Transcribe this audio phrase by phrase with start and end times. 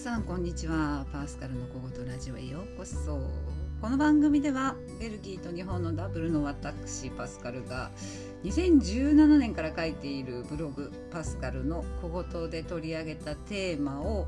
[0.00, 1.04] さんこんにちは。
[1.12, 3.20] パースカルの小言ラジオへようこそ。
[3.82, 7.90] この番組ではベルギーと日本のダブルの私パスカルが
[8.42, 14.26] 2017年から書いているブログパスカルの小言で取り上げたテーマを、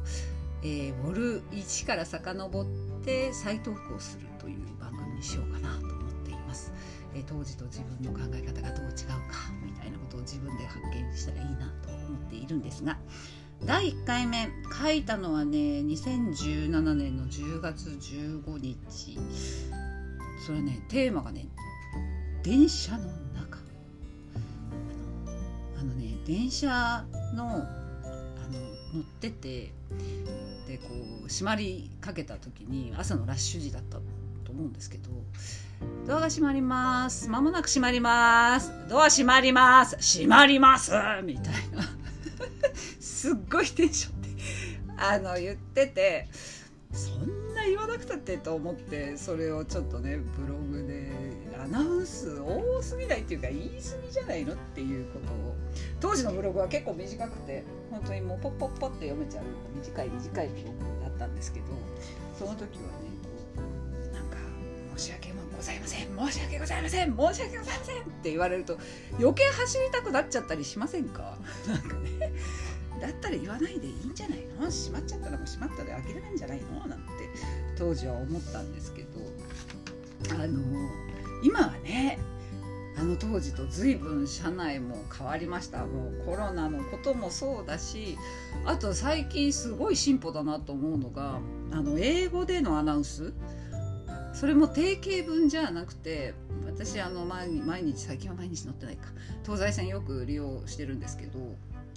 [0.62, 2.66] えー、ウォル1から遡っ
[3.02, 6.70] て再投稿するという番組にしようかなと思っています、
[7.14, 12.98] えー、当時と自分の考え方がどう違うかみたいなことを自分で発見したらいいなと思っているんですが
[13.64, 14.48] 第1回目
[14.82, 19.18] 書いたのはね2017年の10月15日。
[20.44, 21.46] それねテーマがね
[22.42, 23.04] 電車の
[23.34, 23.58] 中。
[25.78, 27.04] あのね電車
[27.34, 27.64] のあの
[28.94, 29.72] 乗ってて
[30.66, 30.88] でこ
[31.24, 33.98] う閉まりかけた時に朝のラッシュ時だった
[34.44, 35.10] と思うんですけど
[36.06, 37.28] ドアが閉まります。
[37.28, 38.72] まもなく閉まります。
[38.88, 39.96] ドア閉まります。
[39.96, 40.90] 閉まります！
[41.24, 41.82] みたいな。
[43.22, 44.28] すっごいテンションで
[44.96, 46.26] あの言ってて
[46.92, 51.08] そんな言わなくたってと思ってそれをちょっとねブログで
[51.56, 53.74] アナウンス多すぎないっていうか言い過
[54.04, 55.54] ぎじゃないのっていうことを
[56.00, 59.44] 当時のブログは結構短くて本当にもうポッポッポって読めちゃう
[59.76, 61.66] 短い短いブログだったんですけど
[62.36, 62.68] その時はね
[63.56, 63.62] こ
[64.10, 64.36] うなんか
[64.96, 65.32] 申し訳
[65.62, 68.78] ございません申し訳ございません申し訳ございませんって言われると
[69.20, 71.38] 余計走りたくなっちゃったりしませんか？
[71.68, 72.32] なんかね。
[73.02, 74.70] だったら言わないでいいんじゃないの？
[74.70, 76.86] 閉まっちゃったらもう閉まったで諦めるんじゃないの？
[76.86, 77.04] なんて
[77.76, 79.08] 当時は思ったんですけど。
[80.30, 80.60] あの
[81.42, 82.16] 今はね
[82.96, 85.78] あの当時と随分社内も変わりました。
[85.84, 88.16] もうコロナのこともそうだし
[88.64, 91.40] あと最近すごい進歩だなと思うのが
[91.72, 93.32] あの英語でのアナウンス。
[94.32, 99.08] それも定型文じゃなくて私あの毎日最近は毎日乗ってないか。
[99.44, 101.40] 東西線よく利用してるんですけど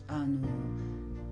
[0.08, 0.48] あの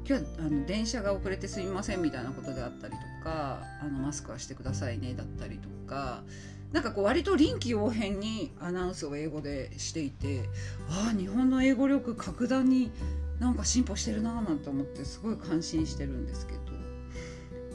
[0.08, 6.24] 今日あの電車が遅れてすみませんみたいなことであったりとかあのマスクはしてくださいねだったりとか
[6.72, 10.50] なんかこう割と臨機応変にアナウンスを英語でしていて
[10.90, 12.92] ああ日本の英語力格段に
[13.40, 16.64] なんか進歩してるなーなんて思ってすごい感心してるんですけど。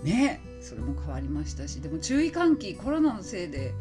[0.02, 3.74] ねそれも変わりましたしでも注意喚起コロナのせいで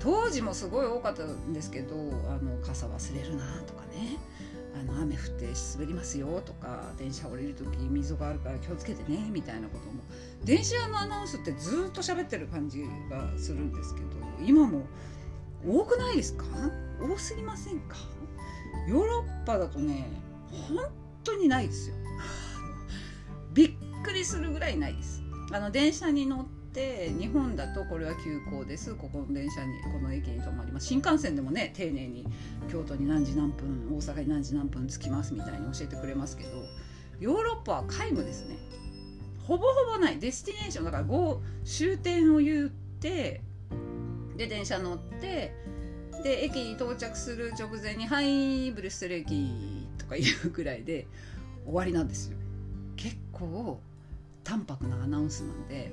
[0.00, 1.94] 当時もすごい多かったんですけど
[2.28, 4.18] あの傘忘れるなとかね。
[4.76, 10.02] あの雨降って滑りますよとか電車降りる時溝があるから気をつけてねみたいなことも。
[10.42, 14.06] 電車のアナウンスってずっと喋ってる感じがするんですけど
[14.44, 14.82] 今も
[15.66, 16.44] 多くないですか？
[17.00, 17.96] 多すぎませんか？
[18.88, 20.08] ヨーロッパだとね
[20.50, 20.78] 本
[21.22, 21.96] 当にないですよ。
[23.52, 25.22] びっくりするぐらいないです。
[25.52, 28.94] あの電車に乗って日本だとこれは急行です。
[28.96, 30.86] ここの電車にこの駅に止まります。
[30.86, 32.26] 新幹線でもね丁寧に
[32.68, 36.50] 京都に何時何分大阪に何時何分着きますみたいに教えてくれますけど
[37.20, 38.56] ヨーロッパは皆無ですね。
[39.46, 40.18] ほぼほぼない。
[40.18, 40.84] デスティネーション。
[40.86, 41.04] だから
[41.64, 43.40] 終点を言って
[44.36, 45.54] で電車乗って
[46.24, 49.52] で駅に到着する直前に「はいブリュッセル駅」
[49.98, 51.06] とかいうくらいで
[51.64, 52.36] 終わりなんですよ。
[52.96, 53.80] 結構
[54.42, 55.92] 淡白なアナウンスなんで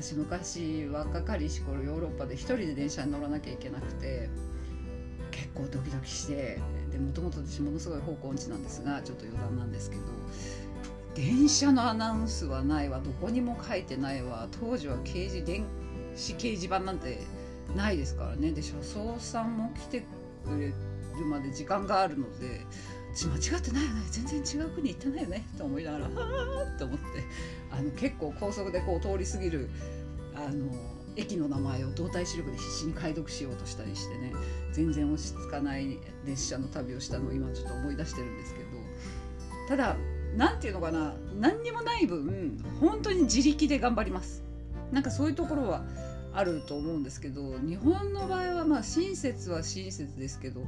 [0.00, 4.28] 私昔若かりし頃ヨーロッパで一人で電車に乗らなきゃいけなくて
[5.32, 6.60] 結構ドキドキして
[6.92, 10.02] でもともと私ものすごい方向音痴なんですがちょっと余談なんですけど
[11.16, 15.64] 電車のアナウンスはないわどこにも書いてないわ当時は掲示電
[16.14, 17.18] 子掲示板なんて
[17.74, 18.52] ないですからね。
[18.52, 20.00] で車掌さんも来て
[20.46, 20.74] くれる
[21.26, 22.60] まで時間があるので
[23.26, 26.10] 間違ってないよね全然違う国行ってないよねと思いながらは
[26.68, 27.04] あって思って。
[27.70, 29.68] あの結構高速でこう通り過ぎる
[30.34, 30.70] あの
[31.16, 34.32] 駅の名前を動体視力で必死に解読しようとしたりしてね
[34.72, 38.68] 全然落ち着かない列車の旅をしたのを今ちょっと思い出してるんですけど。
[39.68, 39.96] ただ
[40.34, 44.42] 何て言うのかな何にもない分本当に自力で頑張ります。
[44.92, 45.84] なんかそういうところは
[46.32, 50.62] あると思うんですけど日本の場合はまあ親切は親切ですけど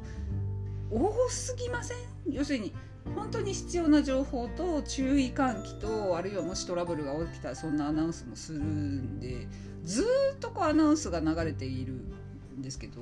[0.90, 1.98] 多すぎません？
[2.30, 2.72] 要するに
[3.14, 9.46] 本当に必要な情報と注意喚起とあるいはもしトラブルが起きたらそんなアナウンスもするんで
[9.84, 10.04] ず
[10.34, 13.00] っとこうアナウンスが流れているんですけど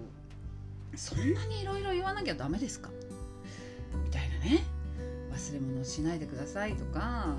[0.96, 2.90] そんなにいろいろ言わなきゃダメですか？
[4.04, 4.64] みたいなね。
[5.32, 7.36] 忘れ物をしないでくださいとか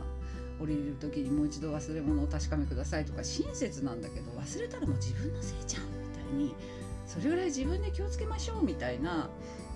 [0.61, 6.55] 降りる時にもう一度忘れ物を確かめくださいとか親切なんだけど忘れたらもう自分のせいじゃんみたいに
[7.05, 9.29] それぐらい自分で気をつけましょうみたいな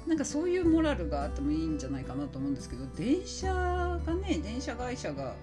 [0.08, 5.36] なんかそういうモラルがあってもいいんじゃないかなと思うんですけど電車がね電車会社が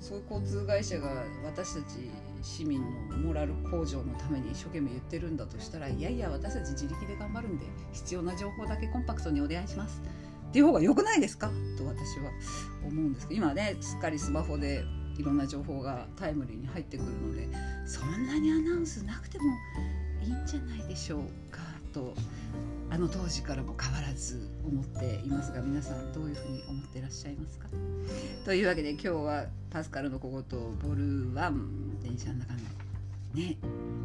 [0.00, 2.10] そういう交通会社が私たち
[2.42, 2.80] 市民
[3.10, 10.00] のモラル向上のために一生懸命言ってるんだとしたらいやいや私たち自力で頑張るんで必要な情報だけコンパクトにお願いします。
[10.48, 11.50] っていう方が良くないですか？
[11.76, 12.30] と私は
[12.86, 13.28] 思うんです。
[13.28, 14.84] けど今ねすっかりスマホで
[15.18, 17.48] いろんな情報がタイムリーに入ってくるので
[17.86, 19.44] そんなにアナウンスなくても
[20.22, 21.77] いいんじゃないでしょうか。
[21.88, 22.14] と
[22.90, 27.68] あの当時からも変わらず思っていますが皆さんどういうふうに思ってらっしゃいますか？
[28.44, 30.42] というわけで今日はパスカルの小言
[30.78, 32.58] ボル1電車の中の
[33.34, 33.56] ね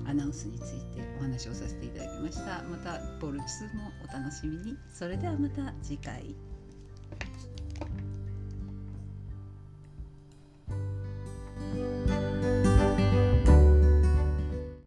[0.06, 2.64] アナウンスについてお話をさせていただきました。
[2.64, 3.42] またボル2
[3.76, 4.78] もお楽しみに。
[4.94, 6.36] それではまた次回。